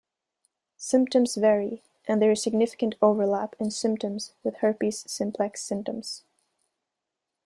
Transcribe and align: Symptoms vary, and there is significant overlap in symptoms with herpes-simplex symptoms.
Symptoms 0.77 1.35
vary, 1.35 1.83
and 2.07 2.19
there 2.19 2.31
is 2.31 2.41
significant 2.41 2.95
overlap 3.03 3.55
in 3.59 3.69
symptoms 3.69 4.33
with 4.43 4.55
herpes-simplex 4.55 5.61
symptoms. 5.61 6.23